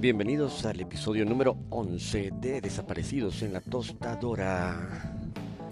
Bienvenidos 0.00 0.64
al 0.64 0.80
episodio 0.80 1.24
número 1.24 1.56
11 1.70 2.30
de 2.40 2.60
Desaparecidos 2.60 3.42
en 3.42 3.52
la 3.52 3.60
Tostadora. 3.60 5.12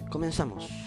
Comenzamos. 0.09 0.86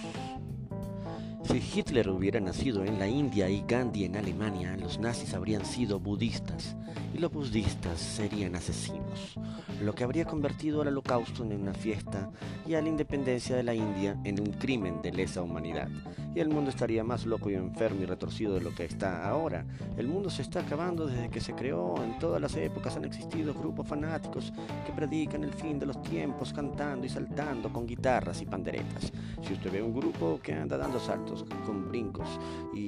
Si 1.50 1.80
Hitler 1.80 2.08
hubiera 2.10 2.38
nacido 2.38 2.84
en 2.84 3.00
la 3.00 3.08
India 3.08 3.50
y 3.50 3.64
Gandhi 3.66 4.04
en 4.04 4.16
Alemania, 4.16 4.76
los 4.76 5.00
nazis 5.00 5.34
habrían 5.34 5.64
sido 5.64 5.98
budistas 5.98 6.76
y 7.12 7.18
los 7.18 7.32
budistas 7.32 7.98
serían 7.98 8.54
asesinos, 8.54 9.34
lo 9.82 9.92
que 9.92 10.04
habría 10.04 10.26
convertido 10.26 10.80
al 10.80 10.88
holocausto 10.88 11.42
en 11.42 11.60
una 11.60 11.74
fiesta 11.74 12.30
y 12.68 12.74
a 12.74 12.82
la 12.82 12.88
independencia 12.88 13.56
de 13.56 13.64
la 13.64 13.74
India 13.74 14.16
en 14.22 14.38
un 14.38 14.52
crimen 14.52 15.02
de 15.02 15.10
lesa 15.10 15.42
humanidad. 15.42 15.88
Y 16.32 16.38
el 16.38 16.48
mundo 16.48 16.70
estaría 16.70 17.02
más 17.02 17.26
loco 17.26 17.50
y 17.50 17.54
enfermo 17.54 18.02
y 18.02 18.06
retorcido 18.06 18.54
de 18.54 18.60
lo 18.60 18.72
que 18.72 18.84
está 18.84 19.28
ahora. 19.28 19.66
El 19.96 20.06
mundo 20.06 20.30
se 20.30 20.42
está 20.42 20.60
acabando 20.60 21.08
desde 21.08 21.28
que 21.28 21.40
se 21.40 21.54
creó. 21.54 22.00
En 22.04 22.20
todas 22.20 22.40
las 22.40 22.54
épocas 22.54 22.96
han 22.96 23.04
existido 23.04 23.52
grupos 23.52 23.88
fanáticos 23.88 24.52
que 24.86 24.92
predican 24.92 25.42
el 25.42 25.52
fin 25.52 25.80
de 25.80 25.86
los 25.86 26.00
tiempos 26.02 26.52
cantando 26.52 27.04
y 27.04 27.08
saltando 27.08 27.72
con 27.72 27.84
guitarras 27.84 28.40
y 28.42 28.46
panderetas. 28.46 29.12
Si 29.42 29.54
usted 29.54 29.72
ve 29.72 29.82
un 29.82 29.92
grupo 29.92 30.38
que 30.40 30.52
anda 30.52 30.76
dando 30.76 31.00
saltos 31.00 31.39
con 31.66 31.88
brincos 31.88 32.28
y 32.74 32.86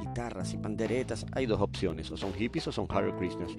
guitarras 0.00 0.52
y 0.52 0.58
panderetas, 0.58 1.26
hay 1.32 1.46
dos 1.46 1.60
opciones, 1.60 2.10
o 2.10 2.16
son 2.16 2.32
hippies 2.34 2.66
o 2.68 2.72
son 2.72 2.86
Hare 2.90 3.14
Krishnas, 3.16 3.50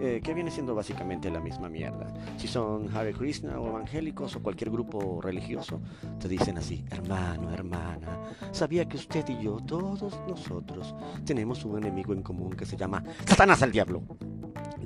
eh, 0.00 0.20
que 0.22 0.32
viene 0.32 0.50
siendo 0.50 0.74
básicamente 0.74 1.30
la 1.30 1.40
misma 1.40 1.68
mierda. 1.68 2.06
Si 2.36 2.48
son 2.48 2.88
Hare 2.96 3.12
Krishna 3.12 3.60
o 3.60 3.68
evangélicos 3.68 4.36
o 4.36 4.42
cualquier 4.42 4.70
grupo 4.70 5.20
religioso, 5.20 5.80
te 6.18 6.28
dicen 6.28 6.58
así, 6.58 6.84
hermano, 6.90 7.52
hermana, 7.52 8.20
sabía 8.52 8.88
que 8.88 8.96
usted 8.96 9.28
y 9.28 9.42
yo, 9.42 9.58
todos 9.66 10.18
nosotros, 10.28 10.94
tenemos 11.24 11.64
un 11.64 11.78
enemigo 11.78 12.12
en 12.12 12.22
común 12.22 12.52
que 12.52 12.64
se 12.64 12.76
llama 12.76 13.02
Satanás 13.26 13.62
al 13.62 13.72
diablo. 13.72 14.02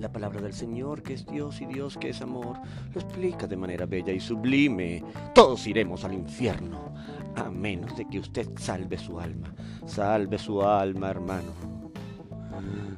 La 0.03 0.11
palabra 0.11 0.41
del 0.41 0.53
Señor, 0.53 1.01
que 1.05 1.15
es 1.15 1.25
Dios 1.25 1.61
y 1.61 1.67
Dios 1.67 1.97
que 1.97 2.09
es 2.09 2.21
amor, 2.23 2.59
lo 2.93 3.01
explica 3.01 3.47
de 3.47 3.57
manera 3.57 3.87
bella 3.87 4.13
y 4.13 4.19
sublime. 4.19 5.05
Todos 5.33 5.65
iremos 5.69 6.05
al 6.05 6.15
infierno, 6.15 6.93
a 7.37 7.49
menos 7.53 7.97
de 7.97 8.09
que 8.09 8.19
usted 8.19 8.49
salve 8.57 8.99
su 8.99 9.21
alma. 9.21 9.55
Salve 9.87 10.39
su 10.39 10.61
alma, 10.61 11.09
hermano. 11.09 11.53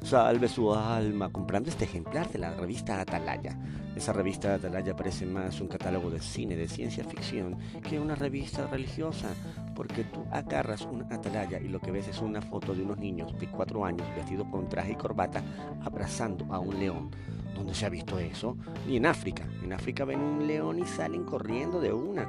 Salve 0.01 0.47
su 0.47 0.73
alma 0.73 1.29
comprando 1.31 1.69
este 1.69 1.83
ejemplar 1.85 2.27
de 2.31 2.39
la 2.39 2.55
revista 2.55 2.99
Atalaya. 2.99 3.55
Esa 3.95 4.11
revista 4.11 4.53
Atalaya 4.53 4.95
parece 4.95 5.25
más 5.25 5.61
un 5.61 5.67
catálogo 5.67 6.09
de 6.09 6.19
cine, 6.19 6.55
de 6.55 6.67
ciencia 6.67 7.03
ficción, 7.03 7.57
que 7.87 7.99
una 7.99 8.15
revista 8.15 8.67
religiosa, 8.67 9.29
porque 9.73 10.03
tú 10.03 10.25
agarras 10.31 10.81
una 10.81 11.05
Atalaya 11.15 11.59
y 11.59 11.69
lo 11.69 11.79
que 11.79 11.91
ves 11.91 12.07
es 12.09 12.19
una 12.21 12.41
foto 12.41 12.75
de 12.75 12.83
unos 12.83 12.97
niños 12.97 13.37
de 13.39 13.47
cuatro 13.47 13.85
años 13.85 14.07
vestidos 14.15 14.47
con 14.51 14.67
traje 14.67 14.91
y 14.91 14.95
corbata 14.95 15.41
abrazando 15.83 16.45
a 16.53 16.59
un 16.59 16.77
león. 16.77 17.11
¿Dónde 17.55 17.73
se 17.73 17.85
ha 17.85 17.89
visto 17.89 18.19
eso? 18.19 18.57
Ni 18.85 18.97
en 18.97 19.05
África. 19.05 19.47
En 19.63 19.71
África 19.71 20.03
ven 20.03 20.19
un 20.19 20.45
león 20.45 20.79
y 20.79 20.85
salen 20.85 21.23
corriendo 21.23 21.79
de 21.79 21.93
una. 21.93 22.27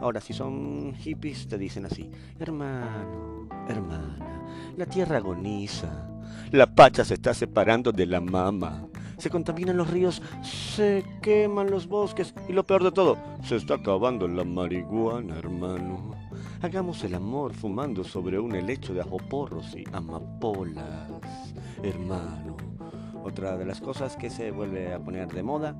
Ahora, 0.00 0.20
si 0.20 0.32
son 0.32 0.94
hippies, 0.94 1.48
te 1.48 1.58
dicen 1.58 1.84
así, 1.84 2.08
hermano, 2.38 3.48
hermana, 3.68 4.44
la 4.76 4.86
tierra 4.86 5.16
agoniza, 5.16 6.08
la 6.52 6.72
pacha 6.72 7.04
se 7.04 7.14
está 7.14 7.34
separando 7.34 7.90
de 7.90 8.06
la 8.06 8.20
mama, 8.20 8.86
se 9.18 9.30
contaminan 9.30 9.76
los 9.76 9.90
ríos, 9.90 10.22
se 10.42 11.04
queman 11.20 11.70
los 11.70 11.86
bosques 11.86 12.34
y 12.48 12.52
lo 12.52 12.64
peor 12.64 12.84
de 12.84 12.92
todo, 12.92 13.18
se 13.44 13.56
está 13.56 13.74
acabando 13.74 14.26
la 14.26 14.44
marihuana, 14.44 15.38
hermano. 15.38 16.14
Hagamos 16.62 17.04
el 17.04 17.14
amor 17.14 17.52
fumando 17.54 18.02
sobre 18.02 18.38
un 18.38 18.54
helecho 18.54 18.94
de 18.94 19.00
ajoporros 19.00 19.76
y 19.76 19.84
amapolas, 19.92 21.10
hermano. 21.82 22.56
Otra 23.22 23.56
de 23.56 23.66
las 23.66 23.80
cosas 23.80 24.16
que 24.16 24.30
se 24.30 24.50
vuelve 24.50 24.94
a 24.94 24.98
poner 24.98 25.28
de 25.28 25.42
moda 25.42 25.76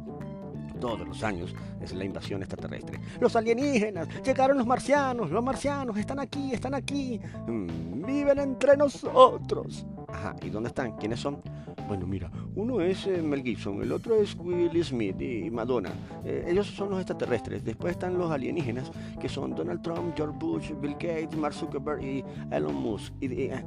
todos 0.78 1.06
los 1.06 1.22
años 1.22 1.54
es 1.80 1.92
la 1.92 2.04
invasión 2.04 2.42
extraterrestre. 2.42 3.00
Los 3.20 3.36
alienígenas, 3.36 4.08
llegaron 4.24 4.58
los 4.58 4.66
marcianos, 4.66 5.30
los 5.30 5.42
marcianos 5.42 5.96
están 5.96 6.20
aquí, 6.20 6.52
están 6.52 6.74
aquí, 6.74 7.20
mm, 7.46 8.04
viven 8.06 8.38
entre 8.38 8.76
nosotros. 8.76 9.84
Ajá, 10.08 10.34
¿y 10.42 10.50
dónde 10.50 10.68
están? 10.68 10.96
¿Quiénes 10.96 11.20
son? 11.20 11.40
Bueno, 11.86 12.06
mira, 12.06 12.30
uno 12.54 12.80
es 12.80 13.06
eh, 13.06 13.22
Mel 13.22 13.42
Gibson, 13.42 13.82
el 13.82 13.92
otro 13.92 14.14
es 14.16 14.34
Will 14.36 14.84
Smith 14.84 15.20
y 15.20 15.50
Madonna. 15.50 15.90
Eh, 16.24 16.46
ellos 16.48 16.66
son 16.66 16.90
los 16.90 16.98
extraterrestres. 16.98 17.64
Después 17.64 17.92
están 17.92 18.18
los 18.18 18.30
alienígenas, 18.30 18.90
que 19.20 19.28
son 19.28 19.54
Donald 19.54 19.82
Trump, 19.82 20.14
George 20.16 20.36
Bush, 20.38 20.72
Bill 20.80 20.94
Gates, 20.94 21.36
Mark 21.36 21.54
Zuckerberg 21.54 22.02
y 22.02 22.24
Elon 22.50 22.74
Musk. 22.74 23.12
Eh, 23.20 23.64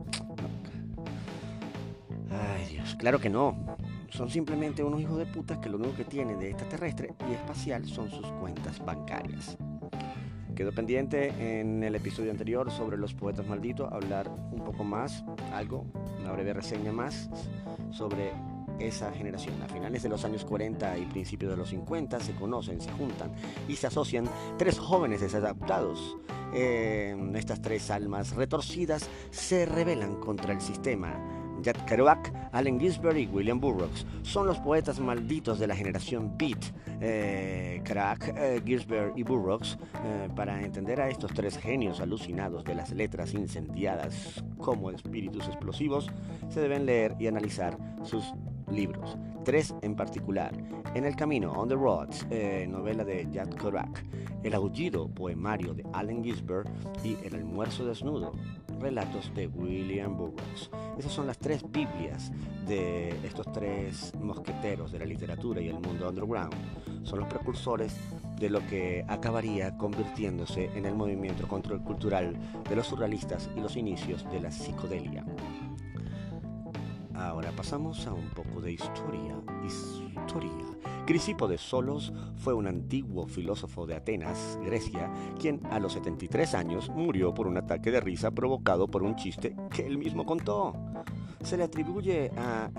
Ay, 2.29 2.65
Dios, 2.71 2.95
claro 2.95 3.19
que 3.19 3.29
no. 3.29 3.77
Son 4.09 4.29
simplemente 4.29 4.83
unos 4.83 5.01
hijos 5.01 5.17
de 5.17 5.25
putas 5.25 5.57
que 5.59 5.69
lo 5.69 5.77
único 5.77 5.95
que 5.95 6.05
tienen 6.05 6.39
de 6.39 6.49
extraterrestre 6.49 7.13
y 7.29 7.33
espacial 7.33 7.85
son 7.87 8.09
sus 8.09 8.25
cuentas 8.33 8.83
bancarias. 8.85 9.57
Quedó 10.55 10.73
pendiente 10.73 11.59
en 11.59 11.81
el 11.81 11.95
episodio 11.95 12.29
anterior 12.29 12.69
sobre 12.71 12.97
los 12.97 13.13
poetas 13.13 13.47
malditos 13.47 13.91
hablar 13.91 14.29
un 14.51 14.63
poco 14.63 14.83
más, 14.83 15.23
algo, 15.53 15.85
una 16.31 16.37
breve 16.43 16.53
reseña 16.53 16.91
más 16.91 17.29
sobre 17.91 18.31
esa 18.79 19.11
generación. 19.11 19.61
A 19.61 19.67
finales 19.67 20.03
de 20.03 20.09
los 20.09 20.23
años 20.23 20.45
40 20.45 20.97
y 20.97 21.05
principios 21.05 21.51
de 21.51 21.57
los 21.57 21.69
50 21.69 22.19
se 22.19 22.33
conocen, 22.33 22.79
se 22.81 22.91
juntan 22.93 23.31
y 23.67 23.75
se 23.75 23.87
asocian 23.87 24.29
tres 24.57 24.79
jóvenes 24.79 25.21
desadaptados. 25.21 26.17
Eh, 26.53 27.15
estas 27.35 27.61
tres 27.61 27.91
almas 27.91 28.35
retorcidas 28.35 29.09
se 29.29 29.65
rebelan 29.65 30.15
contra 30.19 30.53
el 30.53 30.61
sistema 30.61 31.40
Jack 31.61 31.85
Kerouac, 31.85 32.33
Allen 32.51 32.79
Ginsberg 32.79 33.17
y 33.17 33.27
William 33.27 33.59
Burroughs. 33.59 34.05
Son 34.23 34.47
los 34.47 34.59
poetas 34.59 34.99
malditos 34.99 35.59
de 35.59 35.67
la 35.67 35.75
generación 35.75 36.37
Beat. 36.37 36.73
Eh, 37.01 37.81
Kerouac, 37.83 38.33
eh, 38.37 38.61
Ginsberg 38.65 39.13
y 39.15 39.23
Burroughs, 39.23 39.77
eh, 40.03 40.29
para 40.35 40.61
entender 40.61 41.01
a 41.01 41.09
estos 41.09 41.33
tres 41.33 41.57
genios 41.57 41.99
alucinados 41.99 42.63
de 42.63 42.75
las 42.75 42.91
letras 42.91 43.33
incendiadas 43.33 44.43
como 44.57 44.91
espíritus 44.91 45.47
explosivos, 45.47 46.09
se 46.49 46.61
deben 46.61 46.85
leer 46.85 47.15
y 47.19 47.27
analizar 47.27 47.77
sus 48.03 48.33
libros, 48.71 49.17
tres 49.43 49.73
en 49.81 49.95
particular. 49.95 50.51
En 50.93 51.05
el 51.05 51.15
camino, 51.15 51.51
On 51.53 51.67
the 51.67 51.75
Roads, 51.75 52.27
eh, 52.29 52.67
novela 52.69 53.03
de 53.03 53.27
Jack 53.31 53.55
Kerouac, 53.55 54.03
El 54.43 54.53
aullido, 54.53 55.07
poemario 55.09 55.73
de 55.73 55.85
Allen 55.93 56.23
Ginsberg 56.23 56.69
y 57.03 57.15
El 57.25 57.35
almuerzo 57.35 57.85
desnudo, 57.85 58.33
relatos 58.81 59.33
de 59.35 59.47
William 59.47 60.17
Burroughs. 60.17 60.69
Esas 60.97 61.11
son 61.11 61.27
las 61.27 61.37
tres 61.37 61.63
Biblias 61.71 62.31
de 62.67 63.09
estos 63.25 63.51
tres 63.51 64.13
mosqueteros 64.19 64.91
de 64.91 64.99
la 64.99 65.05
literatura 65.05 65.61
y 65.61 65.69
el 65.69 65.79
mundo 65.79 66.09
underground. 66.09 66.55
Son 67.03 67.19
los 67.19 67.27
precursores 67.27 67.95
de 68.39 68.49
lo 68.49 68.65
que 68.67 69.05
acabaría 69.07 69.77
convirtiéndose 69.77 70.65
en 70.75 70.85
el 70.85 70.95
movimiento 70.95 71.47
control 71.47 71.83
cultural 71.83 72.35
de 72.67 72.75
los 72.75 72.87
surrealistas 72.87 73.49
y 73.55 73.59
los 73.59 73.75
inicios 73.77 74.29
de 74.31 74.41
la 74.41 74.51
psicodelia. 74.51 75.25
Ahora 77.13 77.51
pasamos 77.51 78.07
a 78.07 78.13
un 78.13 78.29
poco 78.29 78.61
de 78.61 78.73
historia. 78.73 79.35
Historia. 79.63 80.51
De 81.11 81.57
Solos 81.57 82.13
fue 82.37 82.53
un 82.53 82.67
antiguo 82.67 83.27
filósofo 83.27 83.85
de 83.85 83.95
Atenas, 83.95 84.57
Grecia, 84.63 85.11
quien 85.37 85.59
a 85.69 85.77
los 85.77 85.91
73 85.91 86.55
años 86.55 86.89
murió 86.89 87.33
por 87.33 87.47
un 87.47 87.57
ataque 87.57 87.91
de 87.91 87.99
risa 87.99 88.31
provocado 88.31 88.87
por 88.87 89.03
un 89.03 89.17
chiste 89.17 89.53
que 89.75 89.85
él 89.85 89.97
mismo 89.97 90.25
contó. 90.25 90.73
Se 91.43 91.57
le 91.57 91.63
atribuye 91.63 92.31
a... 92.37 92.71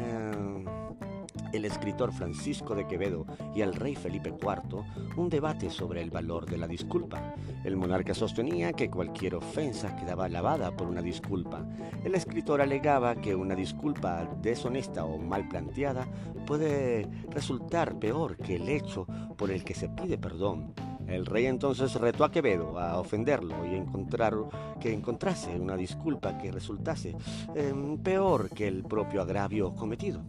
el 1.52 1.64
escritor 1.64 2.12
Francisco 2.12 2.74
de 2.74 2.86
Quevedo 2.86 3.26
y 3.54 3.62
al 3.62 3.74
rey 3.74 3.94
Felipe 3.94 4.30
IV 4.30 4.84
un 5.16 5.28
debate 5.28 5.70
sobre 5.70 6.02
el 6.02 6.10
valor 6.10 6.46
de 6.46 6.58
la 6.58 6.66
disculpa. 6.66 7.34
El 7.64 7.76
monarca 7.76 8.14
sostenía 8.14 8.72
que 8.72 8.90
cualquier 8.90 9.34
ofensa 9.34 9.94
quedaba 9.96 10.28
lavada 10.28 10.74
por 10.74 10.88
una 10.88 11.02
disculpa. 11.02 11.64
El 12.04 12.14
escritor 12.14 12.60
alegaba 12.60 13.15
que 13.16 13.34
una 13.34 13.54
disculpa 13.54 14.28
deshonesta 14.41 15.04
o 15.04 15.18
mal 15.18 15.48
planteada 15.48 16.06
puede 16.47 17.09
resultar 17.30 17.98
peor 17.98 18.36
que 18.36 18.56
el 18.56 18.68
hecho 18.68 19.06
por 19.36 19.50
el 19.50 19.65
que 19.65 19.74
se 19.74 19.88
pide 19.88 20.18
perdón. 20.18 20.74
El 21.06 21.27
rey 21.27 21.47
entonces 21.47 21.94
retó 21.97 22.24
a 22.24 22.30
Quevedo 22.30 22.78
a 22.78 22.98
ofenderlo 22.98 23.66
y 23.66 23.74
encontrar 23.74 24.34
que 24.80 24.92
encontrase 24.92 25.59
una 25.59 25.77
disculpa 25.77 26.38
que 26.38 26.50
resultase 26.50 27.15
eh, 27.54 27.74
peor 28.03 28.48
que 28.50 28.66
el 28.66 28.82
propio 28.84 29.21
agravio 29.21 29.74
cometido. 29.74 30.22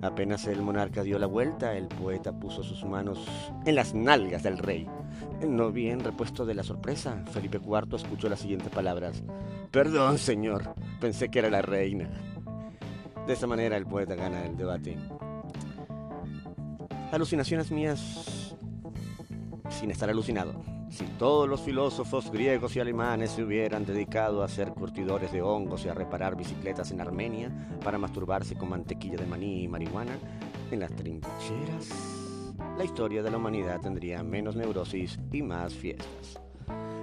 Apenas 0.00 0.46
el 0.46 0.62
monarca 0.62 1.02
dio 1.02 1.18
la 1.18 1.26
vuelta, 1.26 1.76
el 1.76 1.88
poeta 1.88 2.32
puso 2.32 2.62
sus 2.62 2.84
manos 2.84 3.26
en 3.64 3.74
las 3.74 3.94
nalgas 3.94 4.44
del 4.44 4.58
rey. 4.58 4.86
No 5.46 5.72
bien 5.72 6.00
repuesto 6.00 6.46
de 6.46 6.54
la 6.54 6.62
sorpresa, 6.62 7.24
Felipe 7.32 7.58
IV 7.58 7.96
escuchó 7.96 8.28
las 8.28 8.40
siguientes 8.40 8.70
palabras. 8.70 9.22
Perdón, 9.72 10.18
señor, 10.18 10.74
pensé 11.00 11.28
que 11.30 11.40
era 11.40 11.50
la 11.50 11.62
reina. 11.62 12.08
De 13.26 13.32
esa 13.32 13.48
manera 13.48 13.76
el 13.76 13.86
poeta 13.86 14.14
gana 14.14 14.46
el 14.46 14.56
debate. 14.56 14.96
Alucinaciones 17.10 17.70
mías 17.72 18.54
sin 19.68 19.90
estar 19.90 20.08
alucinado. 20.08 20.77
Si 20.90 21.04
todos 21.18 21.48
los 21.48 21.60
filósofos 21.60 22.30
griegos 22.30 22.74
y 22.74 22.80
alemanes 22.80 23.32
se 23.32 23.42
hubieran 23.42 23.84
dedicado 23.84 24.42
a 24.42 24.48
ser 24.48 24.70
curtidores 24.70 25.32
de 25.32 25.42
hongos 25.42 25.84
y 25.84 25.88
a 25.88 25.94
reparar 25.94 26.36
bicicletas 26.36 26.90
en 26.90 27.00
Armenia 27.00 27.50
para 27.84 27.98
masturbarse 27.98 28.56
con 28.56 28.70
mantequilla 28.70 29.16
de 29.16 29.26
maní 29.26 29.64
y 29.64 29.68
marihuana, 29.68 30.16
en 30.70 30.80
las 30.80 30.94
trincheras, 30.96 31.88
la 32.76 32.84
historia 32.84 33.22
de 33.22 33.30
la 33.30 33.36
humanidad 33.38 33.80
tendría 33.80 34.22
menos 34.22 34.54
neurosis 34.54 35.18
y 35.32 35.42
más 35.42 35.74
fiestas. 35.74 36.40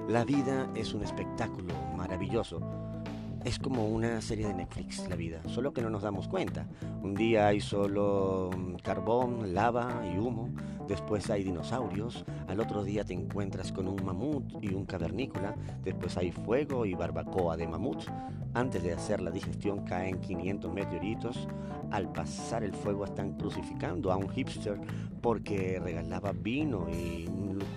La 0.08 0.24
vida 0.24 0.70
es 0.76 0.94
un 0.94 1.04
espectáculo 1.04 1.74
maravilloso. 1.96 2.85
Es 3.46 3.60
como 3.60 3.86
una 3.88 4.22
serie 4.22 4.48
de 4.48 4.56
Netflix, 4.56 5.08
la 5.08 5.16
vida, 5.16 5.40
solo 5.50 5.72
que 5.72 5.84
no 5.84 5.92
nos 5.92 6.02
damos 6.02 6.28
cuenta. 6.28 6.66
Un 7.04 7.14
día 7.14 7.46
hay 7.46 7.62
solo 7.62 8.50
mm, 8.58 8.78
carbón, 8.78 9.54
lava 9.54 10.02
y 10.12 10.18
humo, 10.18 10.50
después 10.88 11.30
hay 11.30 11.44
dinosaurios, 11.44 12.26
al 12.48 12.60
otro 12.60 12.84
día 12.84 13.04
te 13.04 13.14
encuentras 13.14 13.72
con 13.72 13.88
un 13.88 14.04
mamut 14.04 14.64
y 14.64 14.74
un 14.74 14.86
cavernícola, 14.86 15.54
después 15.84 16.18
hay 16.18 16.32
fuego 16.32 16.88
y 16.88 16.96
barbacoa 16.96 17.56
de 17.56 17.68
mamut, 17.68 18.06
antes 18.56 18.82
de 18.82 18.94
hacer 18.94 19.22
la 19.22 19.30
digestión 19.30 19.86
caen 19.86 20.20
500 20.22 20.74
meteoritos, 20.74 21.48
al 21.96 22.12
pasar 22.12 22.64
el 22.64 22.74
fuego 22.74 23.06
están 23.06 23.38
crucificando 23.38 24.12
a 24.12 24.18
un 24.18 24.30
hipster 24.30 24.80
porque 25.22 25.80
regalaba 25.82 26.34
vino 26.34 26.88
y 26.90 27.26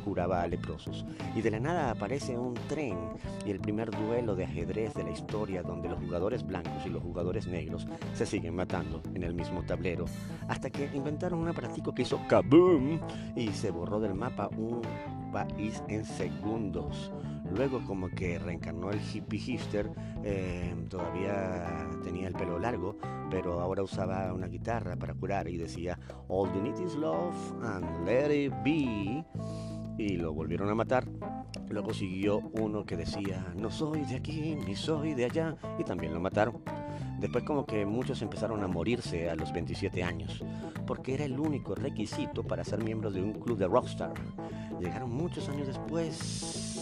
curaba 0.05 0.43
a 0.43 0.49
leprosos. 0.49 1.07
Y 1.37 1.41
de 1.41 1.51
la 1.51 1.61
nada 1.61 1.91
aparece 1.91 2.37
un 2.37 2.55
tren 2.69 2.99
y 3.47 3.51
el 3.51 3.61
primer 3.61 3.91
duelo 3.91 4.35
de 4.35 4.45
ajedrez 4.45 4.95
de 4.95 5.05
la 5.05 5.11
historia 5.11 5.63
donde 5.63 5.89
los 5.89 6.01
jugadores 6.01 6.45
blancos 6.45 6.85
y 6.85 6.89
los 6.89 7.03
jugadores 7.03 7.47
negros 7.47 7.87
se 8.15 8.27
siguen 8.27 8.57
matando 8.57 9.03
en 9.15 9.23
el 9.23 9.35
mismo 9.35 9.63
tablero, 9.65 10.07
hasta 10.49 10.71
que 10.71 10.91
inventaron 10.95 11.39
un 11.39 11.49
aparatico 11.49 11.95
que 11.95 12.03
hizo 12.03 12.21
kaboom 12.27 13.01
y 13.37 13.49
se 13.49 13.71
borró 13.71 14.01
del 14.01 14.15
mapa 14.15 14.49
un 14.57 14.83
país 15.33 15.83
en 15.89 16.05
segundos. 16.05 17.13
Luego 17.55 17.81
como 17.87 18.09
que 18.09 18.39
reencarnó 18.39 18.91
el 18.91 19.01
hippie 19.01 19.39
hipster, 19.39 19.91
eh, 20.23 20.75
todavía 20.89 21.89
tenía 22.05 22.29
el 22.29 22.35
pelo 22.35 22.59
largo, 22.59 22.97
pero 23.31 23.61
ahora 23.61 23.83
usaba 23.83 24.33
una 24.33 24.47
guitarra 24.47 24.97
para 24.97 25.15
curar 25.15 25.49
y 25.49 25.57
decía 25.57 25.99
All 26.29 26.53
you 26.53 26.61
need 26.61 26.79
is 26.79 26.95
love 26.95 27.35
and 27.63 28.07
let 28.07 28.35
it 28.35 28.53
be. 28.65 29.25
Y 29.97 30.17
lo 30.17 30.33
volvieron 30.33 30.69
a 30.69 30.75
matar. 30.75 31.09
Luego 31.71 31.93
siguió 31.93 32.39
uno 32.53 32.85
que 32.85 32.97
decía 32.97 33.53
No 33.57 33.71
soy 33.71 34.05
de 34.05 34.17
aquí 34.17 34.55
ni 34.55 34.77
soy 34.77 35.15
de 35.15 35.25
allá 35.25 35.57
y 35.79 35.85
también 35.85 36.15
lo 36.15 36.21
mataron. 36.21 36.63
Después 37.19 37.43
como 37.43 37.67
que 37.67 37.85
muchos 37.85 38.23
empezaron 38.23 38.63
a 38.63 38.69
morirse 38.69 39.29
a 39.29 39.35
los 39.35 39.53
27 39.53 40.05
años, 40.05 40.45
porque 40.87 41.15
era 41.15 41.25
el 41.25 41.39
único 41.41 41.75
requisito 41.75 42.45
para 42.45 42.63
ser 42.63 42.85
miembro 42.85 43.11
de 43.11 43.21
un 43.21 43.33
club 43.33 43.59
de 43.59 43.67
rockstar. 43.67 44.15
Llegaron 44.81 45.11
muchos 45.11 45.49
años 45.49 45.67
después 45.67 46.78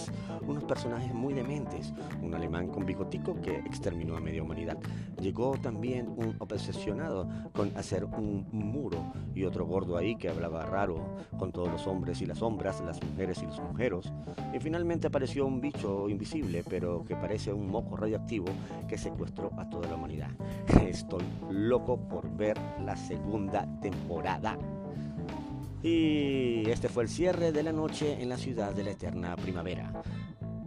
unos 0.47 0.65
personajes 0.65 1.13
muy 1.13 1.35
dementes, 1.35 1.93
un 2.23 2.35
alemán 2.35 2.69
con 2.69 2.87
bigotico 2.87 3.41
que 3.41 3.57
exterminó 3.59 4.17
a 4.17 4.21
media 4.21 4.43
humanidad. 4.43 4.79
Llegó 5.21 5.57
también 5.59 6.09
un 6.09 6.37
obsesionado 6.39 7.29
con 7.53 7.77
hacer 7.77 8.05
un 8.05 8.47
muro 8.53 9.13
y 9.35 9.45
otro 9.45 9.67
gordo 9.67 9.97
ahí 9.97 10.17
que 10.17 10.29
hablaba 10.29 10.65
raro 10.65 11.17
con 11.39 11.53
todos 11.53 11.71
los 11.71 11.87
hombres 11.87 12.21
y 12.21 12.27
las 12.27 12.39
sombras, 12.39 12.81
las 12.81 13.03
mujeres 13.03 13.43
y 13.43 13.47
los 13.47 13.61
mujeros. 13.61 14.13
Y 14.55 14.59
finalmente 14.61 15.07
apareció 15.07 15.47
un 15.47 15.61
bicho 15.61 16.09
invisible, 16.09 16.65
pero 16.69 17.05
que 17.05 17.17
parece 17.17 17.53
un 17.53 17.69
moco 17.69 17.97
radioactivo 17.97 18.47
que 18.89 18.99
secuestró 18.99 19.51
a 19.59 19.69
toda 19.69 19.89
la 19.89 19.95
humanidad. 19.95 20.31
Estoy 20.87 21.25
loco 21.51 21.99
por 22.09 22.29
ver 22.37 22.57
la 22.85 22.97
segunda 22.97 23.67
temporada. 23.81 24.59
Y 25.83 26.69
este 26.71 26.89
fue 26.89 27.05
el 27.05 27.09
cierre 27.09 27.53
de 27.53 27.63
la 27.63 27.73
noche 27.73 28.21
en 28.21 28.29
la 28.29 28.37
ciudad 28.37 28.73
de 28.73 28.85
la 28.85 28.91
eterna 28.91 29.37
primavera. 29.37 30.03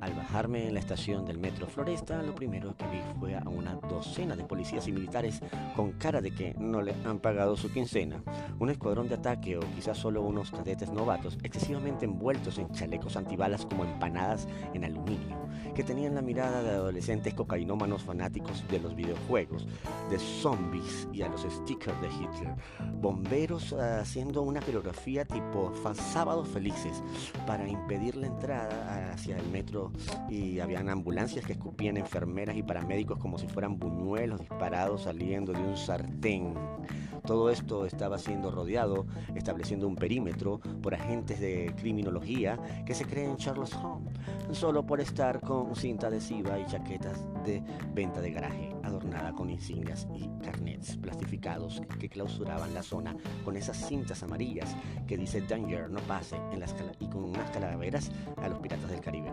Al 0.02 0.14
bajarme 0.14 0.68
en 0.68 0.74
la 0.74 0.80
estación 0.80 1.26
del 1.26 1.38
metro 1.38 1.68
Floresta, 1.68 2.22
lo 2.24 2.34
primero 2.34 2.76
que 2.78 2.88
vi 2.88 3.02
fue 3.20 3.36
a 3.36 3.44
una 3.50 3.76
docena 3.76 4.36
de 4.36 4.46
policías 4.46 4.88
y 4.88 4.92
militares 4.92 5.42
con 5.76 5.92
cara 5.94 6.22
de 6.22 6.32
que 6.32 6.56
no 6.58 6.82
le 6.82 6.96
han 7.06 7.20
pagado 7.20 7.58
su 7.58 7.72
quincena, 7.72 8.24
un 8.60 8.70
escuadrón 8.70 9.10
de 9.10 9.16
ataque 9.16 9.58
o 9.58 9.62
quizás 9.76 9.98
solo 9.98 10.22
unos 10.22 10.52
cadetes 10.52 10.92
novatos 10.92 11.38
excesivamente 11.44 12.06
envueltos 12.06 12.58
en 12.58 12.72
chalecos 12.72 13.18
antibalas 13.18 13.66
como 13.66 13.84
empanadas 13.84 14.48
en 14.74 14.86
aluminio, 14.86 15.38
que 15.76 15.84
tenían 15.84 16.16
la 16.16 16.22
mirada 16.22 16.64
de 16.64 16.70
adolescentes 16.70 17.34
cocainómanos 17.34 18.04
fanáticos 18.04 18.64
de 18.70 18.80
los 18.80 18.96
videojuegos, 18.96 19.68
de 20.10 20.18
zombies 20.18 21.08
y 21.12 21.22
a 21.24 21.30
los 21.30 21.42
stickers 21.42 22.00
de 22.02 22.08
Hitler, 22.08 22.56
bomberos 23.02 23.74
haciendo 23.74 24.44
una 24.44 24.62
coreografía 24.62 25.26
tipo 25.26 25.74
sábados 25.94 26.48
felices 26.48 27.04
para 27.46 27.68
impedir 27.68 28.16
la 28.16 28.28
entrada 28.28 29.12
hacia 29.12 29.38
el 29.38 29.48
metro 29.50 29.89
y 30.30 30.60
habían 30.60 30.90
ambulancias 30.90 31.46
que 31.46 31.54
escupían 31.54 31.98
enfermeras 31.98 32.56
y 32.56 32.64
paramédicos 32.64 33.18
como 33.20 33.38
si 33.38 33.48
fueran 33.48 33.80
buñuelos 33.80 34.40
disparados 34.40 35.04
saliendo 35.04 35.54
de 35.54 35.60
un 35.60 35.78
sartén. 35.78 36.54
Todo 37.26 37.50
esto 37.50 37.86
estaba 37.86 38.18
siendo 38.18 38.50
rodeado, 38.50 39.06
estableciendo 39.36 39.88
un 39.88 39.96
perímetro 39.96 40.60
por 40.82 40.96
agentes 40.96 41.40
de 41.40 41.74
criminología 41.78 42.58
que 42.86 42.96
se 42.96 43.06
creen 43.06 43.38
Charles 43.38 43.74
Holmes, 43.76 44.14
solo 44.52 44.86
por 44.86 45.02
estar 45.02 45.42
con 45.42 45.76
cinta 45.76 46.08
adhesiva 46.08 46.60
y 46.60 46.66
chaquetas 46.66 47.24
de 47.46 47.62
venta 47.94 48.22
de 48.22 48.32
garaje, 48.32 48.76
adornada 49.00 49.32
con 49.32 49.50
insignias 49.50 50.08
y 50.14 50.28
carnets 50.44 50.98
plastificados 50.98 51.82
que 52.00 52.10
clausuraban 52.10 52.74
la 52.74 52.84
zona 52.84 53.16
con 53.46 53.56
esas 53.56 53.78
cintas 53.78 54.24
amarillas 54.24 54.76
que 55.08 55.18
dice 55.18 55.42
Danger, 55.42 55.90
no 55.90 56.00
pase, 56.02 56.36
en 56.52 56.60
las 56.60 56.76
y 57.00 57.08
con 57.08 57.24
unas 57.24 57.50
calaveras 57.52 58.12
a 58.38 58.50
los 58.50 58.60
piratas 58.60 58.90
del 58.90 59.02
Caribe. 59.02 59.32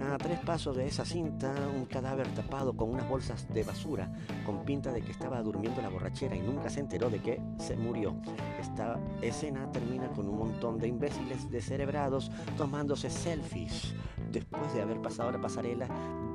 A 0.00 0.16
tres 0.18 0.40
pasos 0.40 0.76
de 0.76 0.86
esa 0.86 1.04
cinta, 1.04 1.54
un 1.74 1.84
cadáver 1.84 2.26
tapado 2.28 2.74
con 2.74 2.90
unas 2.90 3.08
bolsas 3.08 3.46
de 3.52 3.62
basura, 3.62 4.12
con 4.44 4.64
pinta 4.64 4.92
de 4.92 5.02
que 5.02 5.12
estaba 5.12 5.42
durmiendo 5.42 5.80
la 5.82 5.88
borrachera 5.88 6.34
y 6.34 6.40
nunca 6.40 6.70
se 6.70 6.80
enteró 6.80 7.10
de 7.10 7.20
que 7.20 7.40
se 7.58 7.76
murió. 7.76 8.16
Esta 8.60 8.98
escena 9.20 9.70
termina 9.70 10.08
con 10.08 10.28
un 10.28 10.38
montón 10.38 10.78
de 10.78 10.88
imbéciles 10.88 11.50
descerebrados 11.50 12.30
tomándose 12.56 13.10
selfies 13.10 13.94
después 14.30 14.72
de 14.74 14.82
haber 14.82 15.00
pasado 15.00 15.30
la 15.30 15.40
pasarela 15.40 15.88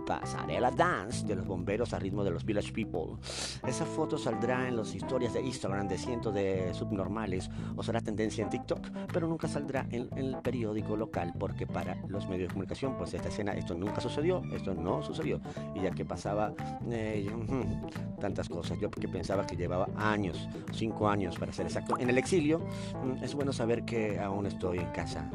pasarela 0.07 0.71
dance 0.71 1.25
de 1.25 1.35
los 1.35 1.45
bomberos 1.45 1.93
a 1.93 1.99
ritmo 1.99 2.23
de 2.23 2.31
los 2.31 2.45
Village 2.45 2.66
People. 2.71 3.17
Esa 3.67 3.85
foto 3.85 4.17
saldrá 4.17 4.67
en 4.67 4.77
las 4.77 4.93
historias 4.93 5.33
de 5.33 5.41
Instagram 5.41 5.87
de 5.87 5.97
cientos 5.97 6.33
de 6.33 6.73
subnormales 6.73 7.49
o 7.75 7.83
será 7.83 8.01
tendencia 8.01 8.43
en 8.43 8.49
TikTok, 8.49 8.87
pero 9.11 9.27
nunca 9.27 9.47
saldrá 9.47 9.85
en, 9.91 10.09
el 10.15 10.37
periódico 10.41 10.95
local 10.95 11.33
porque 11.39 11.67
para 11.67 11.95
los 12.07 12.27
medios 12.27 12.49
de 12.49 12.53
comunicación, 12.53 12.97
pues 12.97 13.13
esta 13.13 13.29
escena, 13.29 13.53
esto 13.53 13.75
nunca 13.75 14.01
sucedió, 14.01 14.41
esto 14.53 14.73
no 14.73 15.03
sucedió. 15.03 15.41
Y 15.75 15.81
ya 15.81 15.91
que 15.91 16.05
pasaba 16.05 16.53
eh, 16.89 17.29
tantas 18.19 18.49
cosas, 18.49 18.79
yo 18.79 18.89
porque 18.89 19.07
pensaba 19.07 19.45
que 19.45 19.55
llevaba 19.55 19.87
años, 19.95 20.47
cinco 20.73 21.09
años 21.09 21.37
para 21.37 21.51
ser 21.51 21.65
exacto, 21.65 21.97
en 21.99 22.09
el 22.09 22.17
exilio, 22.17 22.59
mm, 23.03 23.23
es 23.23 23.33
bueno 23.35 23.53
saber 23.53 23.85
que 23.85 24.19
aún 24.19 24.45
estoy 24.45 24.79
en 24.79 24.91
casa. 24.91 25.29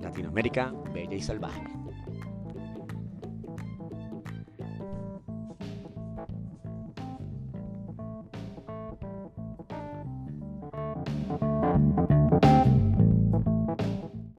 Latinoamérica, 0.00 0.72
bella 0.92 1.14
y 1.14 1.20
salvaje. 1.20 1.62